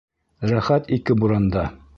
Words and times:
Рәхәт 0.53 0.89
ике 0.99 1.19
буранда 1.23 1.71